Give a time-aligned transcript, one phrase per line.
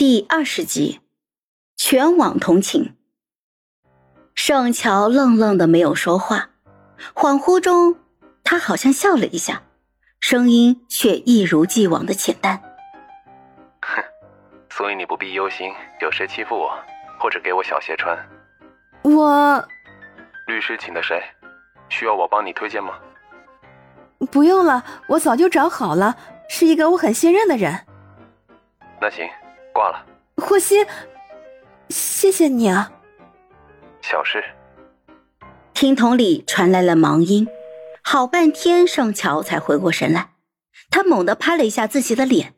[0.00, 1.02] 第二十集，
[1.76, 2.96] 全网同情。
[4.34, 6.48] 盛乔愣愣的没有说话，
[7.14, 7.96] 恍惚中，
[8.42, 9.62] 他好像笑了一下，
[10.18, 12.62] 声音却一如既往的浅淡。
[13.82, 14.02] 哼，
[14.70, 16.72] 所以你不必忧心有谁欺负我，
[17.18, 18.18] 或者给我小鞋穿。
[19.02, 19.62] 我，
[20.46, 21.22] 律师请的谁？
[21.90, 22.94] 需要我帮你推荐吗？
[24.32, 26.16] 不用了，我早就找好了，
[26.48, 27.84] 是一个我很信任的人。
[28.98, 29.28] 那行。
[29.72, 30.06] 挂了，
[30.36, 30.86] 霍希，
[31.88, 32.92] 谢谢你啊。
[34.00, 34.42] 小事。
[35.74, 37.48] 听筒里传来了忙音，
[38.02, 40.32] 好半天，盛乔才回过神来。
[40.90, 42.54] 他猛地拍了一下自己的脸，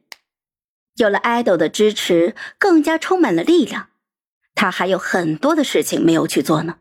[0.97, 3.89] 有了爱豆的支持，更加充满了力量。
[4.55, 6.77] 他还有很多的事情没有去做呢。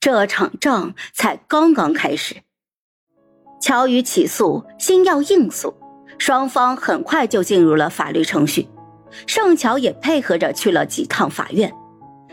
[0.00, 2.42] 这场仗才刚刚开始。
[3.60, 5.74] 乔宇起诉，星耀应诉，
[6.18, 8.68] 双方很快就进入了法律程序。
[9.26, 11.72] 盛乔也配合着去了几趟法院，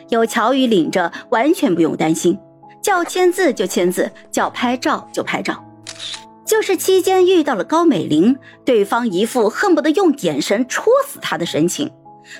[0.09, 2.38] 有乔宇领着，完全不用担心，
[2.81, 5.64] 叫签字就签字，叫拍照就拍照。
[6.45, 11.89] 就是期间遇到了高美玲，对方一副恨不得用眼神戳死他的神情，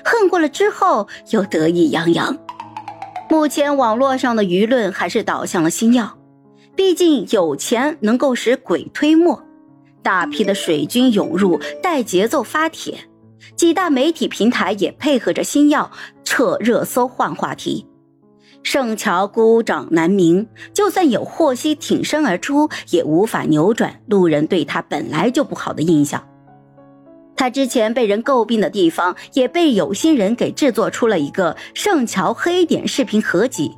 [0.04, 2.36] 恨过了之后又得意洋洋。
[3.30, 6.18] 目前网络上的舆论还是倒向了星耀，
[6.76, 9.42] 毕竟有钱能够使鬼推磨，
[10.02, 12.98] 大批的水军涌入，带节奏发帖。
[13.56, 15.90] 几大媒体平台也配合着星耀
[16.24, 17.86] 撤热搜换话题，
[18.62, 26.22] 盛乔孤掌难鸣，就算有霍希挺身而出，也无法扭转路人对他本来就不好的印象。
[27.34, 33.72] 他之前被人诟病的地方，也被有心人给制作出了一个盛乔黑点视频合集，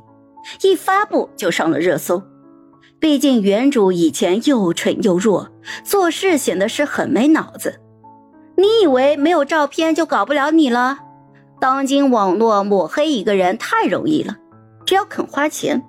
[0.61, 2.21] 一发布就上了热搜。
[2.99, 5.49] 毕竟原主以前又蠢又弱，
[5.83, 7.81] 做事显得是很没脑子。
[8.57, 10.99] 你以为没有照片就搞不了你了？
[11.59, 14.37] 当今网络抹黑一个人太容易了，
[14.85, 15.83] 只要肯花钱。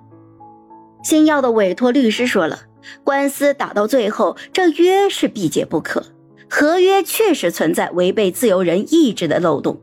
[1.03, 2.59] 星耀的委托律师说了，
[3.03, 6.03] 官司打到最后，这约是必解不可。
[6.49, 9.81] 合约确实存在违背自由人意志的漏洞，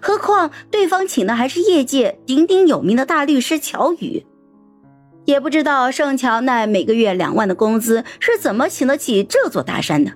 [0.00, 4.26] 何况对方请的还是业界鼎鼎有名的大律师乔宇，
[5.26, 10.12] 也不知道盛乔那每个月两万的工资是怎么请得起这座大山的。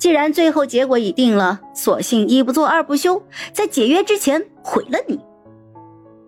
[0.00, 3.22] 既然最后结果已定了，索性一不做二不休，
[3.52, 5.20] 在解约之前毁了你。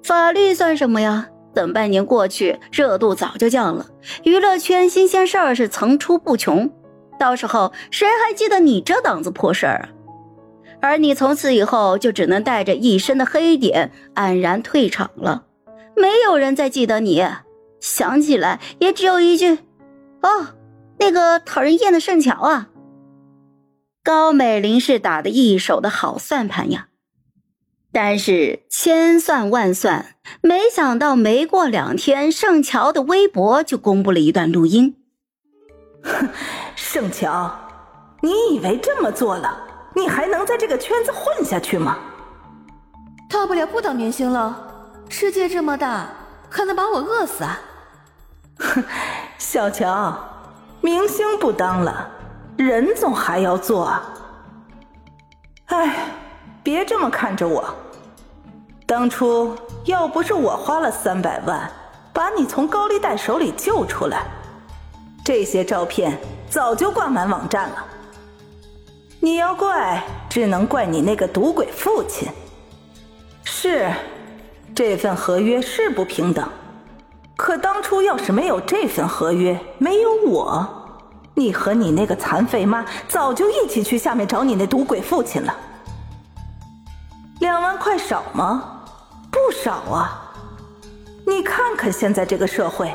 [0.05, 1.28] 法律算什么呀？
[1.55, 3.87] 等半年过去，热度早就降了，
[4.25, 6.71] 娱乐圈新鲜事儿是层出不穷，
[7.19, 9.88] 到时候谁还记得你这档子破事儿啊？
[10.82, 15.44] 而你从此以后就只能带着一身的黑点黯然退场了，
[15.97, 17.25] 没有人再记得你，
[17.81, 19.59] 想起来也只有一句：
[20.22, 20.49] 哦，
[20.99, 22.69] 那个讨人厌的盛乔啊。
[24.05, 26.89] 高美玲是打的一手的好算盘呀，
[27.93, 34.97] 但是千算万算，没想到没过两天，盛乔的微博就公布了一段录音。
[36.03, 36.29] 哼，
[36.75, 37.55] 盛乔，
[38.23, 41.99] 你以为这么做了，你还能在这个圈子混下去吗？
[43.31, 46.09] 大不了不当明星了，世界这么大，
[46.51, 47.61] 还能把我饿死啊？
[48.59, 48.83] 哼，
[49.39, 50.19] 小乔，
[50.81, 52.11] 明星不当了。
[52.57, 53.93] 人总还要做，
[55.67, 56.07] 哎，
[56.63, 57.65] 别这么看着我。
[58.87, 61.71] 当初要不是我花了三百万
[62.12, 64.27] 把你从高利贷手里救出来，
[65.25, 66.19] 这些照片
[66.51, 67.85] 早就挂满网站了。
[69.19, 72.29] 你要怪，只能怪你那个赌鬼父亲。
[73.45, 73.91] 是，
[74.75, 76.47] 这份合约是不平等，
[77.37, 80.81] 可当初要是没有这份合约，没有我。
[81.34, 85.56] 你和你那个残废妈早就一起去下面找你那赌鬼父亲了。
[87.41, 88.82] 两万块少吗？
[89.31, 90.32] 不少啊！
[91.26, 92.94] 你看看现在这个社会，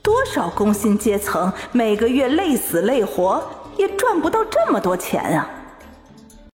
[0.00, 3.42] 多少工薪阶层每个月累死累活
[3.76, 5.50] 也赚不到这么多钱啊！